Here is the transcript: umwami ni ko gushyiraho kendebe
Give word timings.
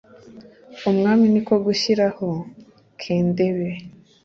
umwami 0.89 1.25
ni 1.33 1.41
ko 1.47 1.53
gushyiraho 1.65 2.27
kendebe 3.01 3.69